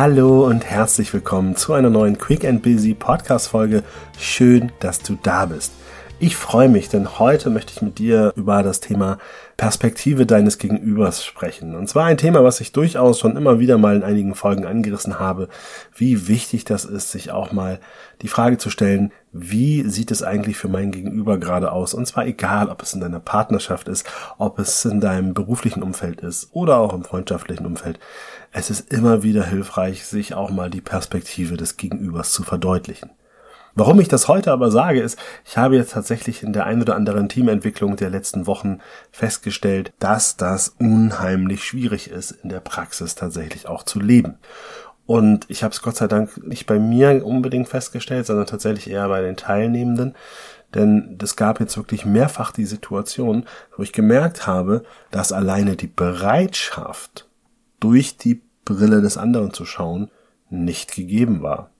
[0.00, 3.82] Hallo und herzlich willkommen zu einer neuen Quick and Busy Podcast Folge.
[4.16, 5.72] Schön, dass du da bist.
[6.20, 9.18] Ich freue mich, denn heute möchte ich mit dir über das Thema
[9.56, 11.76] Perspektive deines Gegenübers sprechen.
[11.76, 15.20] Und zwar ein Thema, was ich durchaus schon immer wieder mal in einigen Folgen angerissen
[15.20, 15.48] habe,
[15.94, 17.78] wie wichtig das ist, sich auch mal
[18.20, 21.94] die Frage zu stellen, wie sieht es eigentlich für mein Gegenüber gerade aus?
[21.94, 24.04] Und zwar egal, ob es in deiner Partnerschaft ist,
[24.38, 28.00] ob es in deinem beruflichen Umfeld ist oder auch im freundschaftlichen Umfeld.
[28.50, 33.10] Es ist immer wieder hilfreich, sich auch mal die Perspektive des Gegenübers zu verdeutlichen.
[33.80, 36.96] Warum ich das heute aber sage, ist, ich habe jetzt tatsächlich in der ein oder
[36.96, 38.80] anderen Teamentwicklung der letzten Wochen
[39.12, 44.38] festgestellt, dass das unheimlich schwierig ist, in der Praxis tatsächlich auch zu leben.
[45.06, 49.06] Und ich habe es Gott sei Dank nicht bei mir unbedingt festgestellt, sondern tatsächlich eher
[49.06, 50.16] bei den Teilnehmenden.
[50.74, 55.86] Denn es gab jetzt wirklich mehrfach die Situation, wo ich gemerkt habe, dass alleine die
[55.86, 57.28] Bereitschaft,
[57.78, 60.10] durch die Brille des anderen zu schauen,
[60.50, 61.70] nicht gegeben war.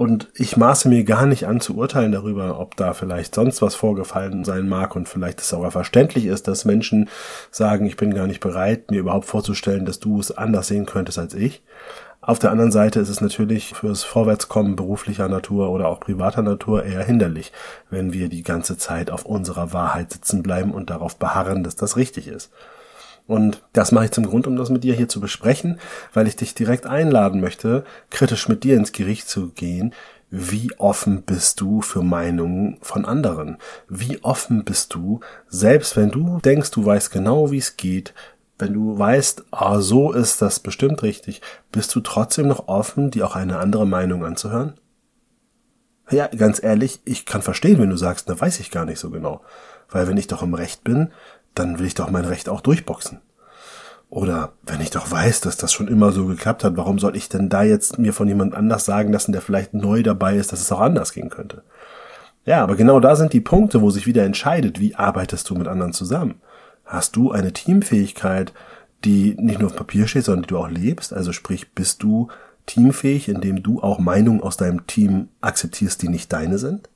[0.00, 3.74] Und ich maße mir gar nicht an zu urteilen darüber, ob da vielleicht sonst was
[3.74, 7.10] vorgefallen sein mag und vielleicht es sogar verständlich ist, dass Menschen
[7.50, 11.18] sagen, ich bin gar nicht bereit, mir überhaupt vorzustellen, dass du es anders sehen könntest
[11.18, 11.62] als ich.
[12.22, 16.82] Auf der anderen Seite ist es natürlich fürs Vorwärtskommen beruflicher Natur oder auch privater Natur
[16.82, 17.52] eher hinderlich,
[17.90, 21.98] wenn wir die ganze Zeit auf unserer Wahrheit sitzen bleiben und darauf beharren, dass das
[21.98, 22.50] richtig ist.
[23.30, 25.78] Und das mache ich zum Grund, um das mit dir hier zu besprechen,
[26.12, 29.94] weil ich dich direkt einladen möchte, kritisch mit dir ins Gericht zu gehen.
[30.30, 33.58] Wie offen bist du für Meinungen von anderen?
[33.88, 38.14] Wie offen bist du, selbst wenn du denkst, du weißt genau, wie es geht,
[38.58, 43.24] wenn du weißt, ah, so ist das bestimmt richtig, bist du trotzdem noch offen, dir
[43.28, 44.74] auch eine andere Meinung anzuhören?
[46.10, 49.10] Ja, ganz ehrlich, ich kann verstehen, wenn du sagst, da weiß ich gar nicht so
[49.10, 49.40] genau.
[49.88, 51.12] Weil wenn ich doch im Recht bin,
[51.54, 53.20] dann will ich doch mein Recht auch durchboxen.
[54.10, 57.28] Oder wenn ich doch weiß, dass das schon immer so geklappt hat, warum soll ich
[57.28, 60.60] denn da jetzt mir von jemand anders sagen lassen, der vielleicht neu dabei ist, dass
[60.60, 61.62] es auch anders gehen könnte?
[62.44, 65.68] Ja, aber genau da sind die Punkte, wo sich wieder entscheidet, wie arbeitest du mit
[65.68, 66.40] anderen zusammen?
[66.84, 68.52] Hast du eine Teamfähigkeit,
[69.04, 71.12] die nicht nur auf Papier steht, sondern die du auch lebst?
[71.12, 72.28] Also sprich, bist du
[72.66, 76.88] teamfähig, indem du auch Meinungen aus deinem Team akzeptierst, die nicht deine sind?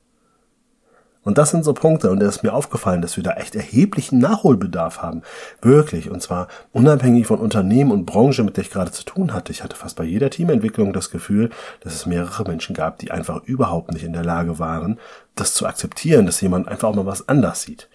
[1.25, 4.19] Und das sind so Punkte, und es ist mir aufgefallen, dass wir da echt erheblichen
[4.19, 5.23] Nachholbedarf haben.
[5.62, 6.11] Wirklich.
[6.11, 9.51] Und zwar unabhängig von Unternehmen und Branche, mit der ich gerade zu tun hatte.
[9.51, 13.43] Ich hatte fast bei jeder Teamentwicklung das Gefühl, dass es mehrere Menschen gab, die einfach
[13.45, 14.99] überhaupt nicht in der Lage waren,
[15.34, 17.89] das zu akzeptieren, dass jemand einfach auch mal was anders sieht.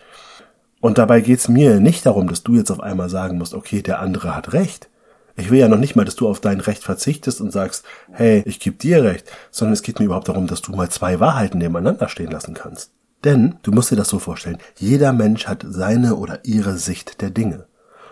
[0.82, 3.82] Und dabei geht es mir nicht darum, dass du jetzt auf einmal sagen musst, okay,
[3.82, 4.90] der andere hat recht.
[5.36, 8.44] Ich will ja noch nicht mal, dass du auf dein Recht verzichtest und sagst, hey,
[8.46, 11.60] ich gebe dir recht, sondern es geht mir überhaupt darum, dass du mal zwei Wahrheiten
[11.60, 12.92] nebeneinander stehen lassen kannst.
[13.24, 17.30] Denn du musst dir das so vorstellen, jeder Mensch hat seine oder ihre Sicht der
[17.30, 17.68] Dinge.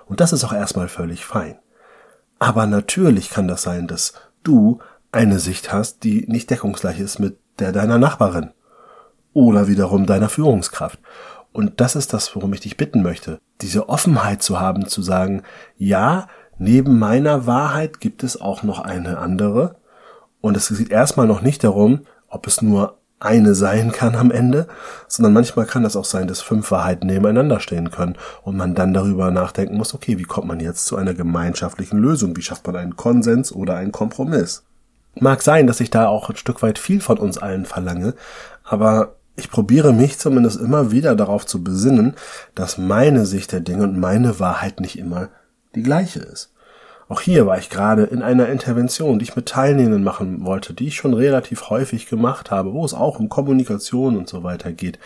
[0.05, 1.57] Und das ist auch erstmal völlig fein.
[2.39, 4.13] Aber natürlich kann das sein, dass
[4.43, 4.79] du
[5.11, 8.51] eine Sicht hast, die nicht deckungsgleich ist mit der deiner Nachbarin
[9.33, 10.99] oder wiederum deiner Führungskraft.
[11.53, 15.41] Und das ist das, worum ich dich bitten möchte, diese Offenheit zu haben, zu sagen,
[15.77, 16.27] ja,
[16.59, 19.75] neben meiner Wahrheit gibt es auch noch eine andere.
[20.41, 24.67] Und es geht erstmal noch nicht darum, ob es nur eine sein kann am Ende,
[25.07, 28.93] sondern manchmal kann das auch sein, dass fünf Wahrheiten nebeneinander stehen können und man dann
[28.93, 32.35] darüber nachdenken muss, okay, wie kommt man jetzt zu einer gemeinschaftlichen Lösung?
[32.37, 34.63] Wie schafft man einen Konsens oder einen Kompromiss?
[35.15, 38.13] Mag sein, dass ich da auch ein Stück weit viel von uns allen verlange,
[38.63, 42.15] aber ich probiere mich zumindest immer wieder darauf zu besinnen,
[42.53, 45.29] dass meine Sicht der Dinge und meine Wahrheit nicht immer
[45.73, 46.51] die gleiche ist.
[47.09, 50.87] Auch hier war ich gerade in einer Intervention, die ich mit Teilnehmenden machen wollte, die
[50.87, 54.99] ich schon relativ häufig gemacht habe, wo es auch um Kommunikation und so weiter geht.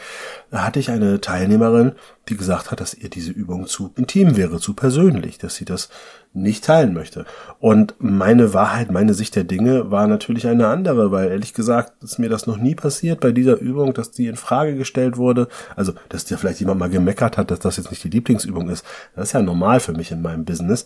[0.49, 1.91] Da hatte ich eine Teilnehmerin,
[2.31, 5.89] die gesagt hat, dass ihr diese Übung zu intim wäre, zu persönlich, dass sie das
[6.33, 7.25] nicht teilen möchte.
[7.59, 12.19] Und meine Wahrheit, meine Sicht der Dinge war natürlich eine andere, weil ehrlich gesagt ist
[12.19, 15.49] mir das noch nie passiert bei dieser Übung, dass die in Frage gestellt wurde.
[15.75, 18.85] Also, dass dir vielleicht jemand mal gemeckert hat, dass das jetzt nicht die Lieblingsübung ist.
[19.15, 20.85] Das ist ja normal für mich in meinem Business.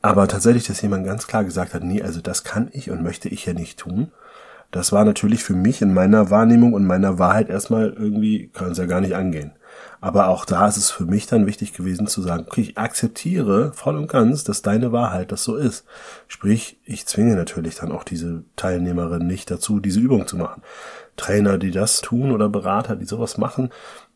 [0.00, 3.28] Aber tatsächlich, dass jemand ganz klar gesagt hat, nee, also das kann ich und möchte
[3.28, 4.12] ich ja nicht tun.
[4.70, 8.78] Das war natürlich für mich in meiner Wahrnehmung und meiner Wahrheit erstmal irgendwie, kann es
[8.78, 9.52] ja gar nicht angehen.
[10.00, 13.72] Aber auch da ist es für mich dann wichtig gewesen zu sagen, okay, ich akzeptiere
[13.72, 15.84] voll und ganz, dass deine Wahrheit das so ist.
[16.28, 20.62] Sprich, ich zwinge natürlich dann auch diese Teilnehmerin nicht dazu, diese Übung zu machen.
[21.16, 23.70] Trainer, die das tun oder Berater, die sowas machen,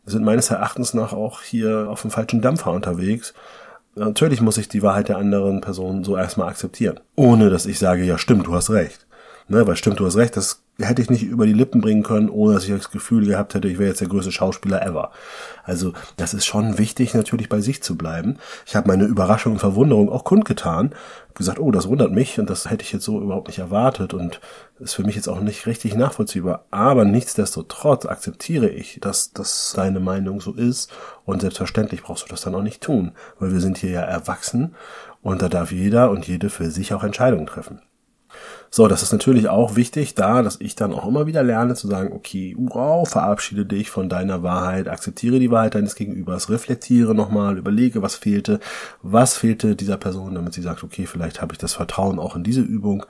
[0.05, 3.35] sind meines Erachtens nach auch hier auf dem falschen Dampfer unterwegs.
[3.95, 7.01] Natürlich muss ich die Wahrheit der anderen Person so erstmal akzeptieren.
[7.17, 9.07] Ohne dass ich sage, ja stimmt, du hast recht.
[9.49, 12.29] Ne, weil stimmt, du hast recht, das hätte ich nicht über die Lippen bringen können,
[12.29, 15.11] ohne dass ich das Gefühl gehabt hätte, ich wäre jetzt der größte Schauspieler ever.
[15.65, 18.37] Also das ist schon wichtig, natürlich bei sich zu bleiben.
[18.67, 20.95] Ich habe meine Überraschung und Verwunderung auch kundgetan,
[21.35, 24.41] gesagt, oh, das wundert mich und das hätte ich jetzt so überhaupt nicht erwartet und
[24.79, 26.65] ist für mich jetzt auch nicht richtig nachvollziehbar.
[26.71, 30.91] Aber nichtsdestotrotz akzeptiere ich, dass das deine Meinung so ist
[31.25, 34.75] und selbstverständlich brauchst du das dann auch nicht tun, weil wir sind hier ja erwachsen
[35.23, 37.81] und da darf jeder und jede für sich auch Entscheidungen treffen.
[38.73, 41.89] So, das ist natürlich auch wichtig, da, dass ich dann auch immer wieder lerne zu
[41.89, 47.59] sagen, okay, wow, verabschiede dich von deiner Wahrheit, akzeptiere die Wahrheit deines Gegenübers, reflektiere nochmal,
[47.59, 48.61] überlege, was fehlte,
[49.03, 52.45] was fehlte dieser Person, damit sie sagt, okay, vielleicht habe ich das Vertrauen auch in
[52.45, 53.05] diese Übung.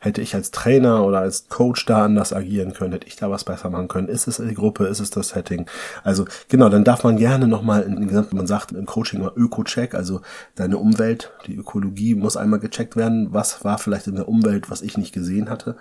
[0.00, 3.44] Hätte ich als Trainer oder als Coach da anders agieren können, hätte ich da was
[3.44, 4.08] besser machen können.
[4.08, 5.66] Ist es die Gruppe, ist es das Setting?
[6.04, 7.86] Also genau, dann darf man gerne nochmal
[8.30, 10.22] man sagt im Coaching mal Öko-Check, also
[10.54, 13.28] deine Umwelt, die Ökologie muss einmal gecheckt werden.
[13.32, 15.76] Was war vielleicht in der Umwelt, was ich nicht gesehen hatte.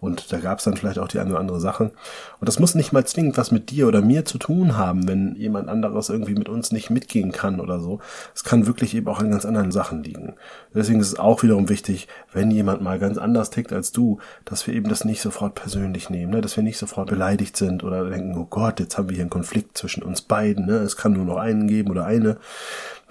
[0.00, 1.92] Und da gab es dann vielleicht auch die eine oder andere Sache.
[2.40, 5.36] Und das muss nicht mal zwingend was mit dir oder mir zu tun haben, wenn
[5.36, 8.00] jemand anderes irgendwie mit uns nicht mitgehen kann oder so.
[8.34, 10.36] Es kann wirklich eben auch an ganz anderen Sachen liegen.
[10.74, 14.66] Deswegen ist es auch wiederum wichtig, wenn jemand mal ganz anders tickt als du, dass
[14.66, 16.40] wir eben das nicht sofort persönlich nehmen, ne?
[16.40, 19.30] dass wir nicht sofort beleidigt sind oder denken, oh Gott, jetzt haben wir hier einen
[19.30, 20.76] Konflikt zwischen uns beiden, ne?
[20.76, 22.38] es kann nur noch einen geben oder eine.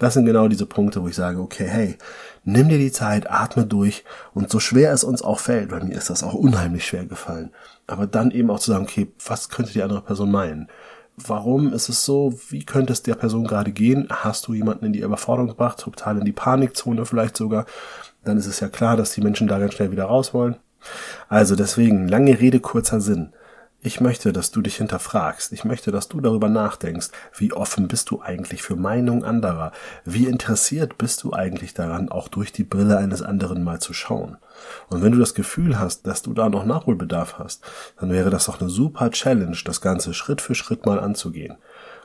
[0.00, 1.98] Das sind genau diese Punkte, wo ich sage, okay, hey,
[2.44, 4.04] nimm dir die Zeit, atme durch
[4.34, 7.50] und so schwer es uns auch fällt, bei mir ist das auch unheimlich schwer gefallen,
[7.86, 10.68] aber dann eben auch zu sagen, okay, was könnte die andere Person meinen?
[11.16, 12.32] Warum ist es so?
[12.48, 14.08] Wie könnte es der Person gerade gehen?
[14.10, 17.66] Hast du jemanden in die Überforderung gebracht, total in die Panikzone vielleicht sogar?
[18.24, 20.56] Dann ist es ja klar, dass die Menschen da ganz schnell wieder raus wollen.
[21.28, 23.32] Also deswegen, lange Rede, kurzer Sinn.
[23.82, 25.52] Ich möchte, dass du dich hinterfragst.
[25.52, 27.08] Ich möchte, dass du darüber nachdenkst.
[27.34, 29.72] Wie offen bist du eigentlich für Meinung anderer?
[30.04, 34.36] Wie interessiert bist du eigentlich daran, auch durch die Brille eines anderen mal zu schauen?
[34.88, 37.64] Und wenn du das Gefühl hast, dass du da noch Nachholbedarf hast,
[37.98, 41.56] dann wäre das doch eine super Challenge, das Ganze Schritt für Schritt mal anzugehen.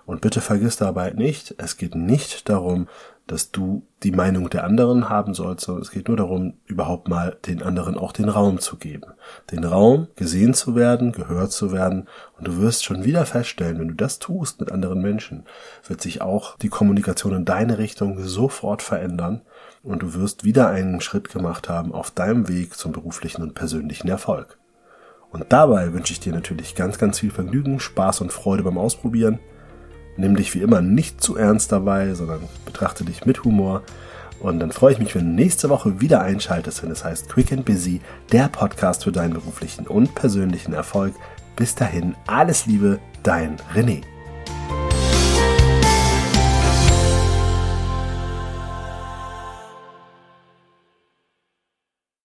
[0.06, 2.88] Und bitte vergiss dabei nicht, es geht nicht darum,
[3.28, 7.38] dass du die Meinung der anderen haben sollst, sondern es geht nur darum, überhaupt mal
[7.46, 9.14] den anderen auch den Raum zu geben.
[9.52, 12.08] Den Raum, gesehen zu werden, gehört zu werden.
[12.38, 15.46] Und du wirst schon wieder feststellen, wenn du das tust mit anderen Menschen,
[15.88, 19.42] wird sich auch die Kommunikation in deine Richtung sofort verändern
[19.82, 24.08] und du wirst wieder einen Schritt gemacht haben auf deinem Weg zum beruflichen und persönlichen
[24.08, 24.60] Erfolg.
[25.32, 29.40] Und dabei wünsche ich dir natürlich ganz, ganz viel Vergnügen, Spaß und Freude beim Ausprobieren.
[30.18, 33.84] Nimm dich wie immer nicht zu ernst dabei, sondern betrachte dich mit Humor.
[34.40, 37.52] Und dann freue ich mich, wenn du nächste Woche wieder einschaltest, wenn es heißt Quick
[37.52, 38.02] and Busy,
[38.32, 41.14] der Podcast für deinen beruflichen und persönlichen Erfolg.
[41.56, 44.04] Bis dahin, alles Liebe, dein René.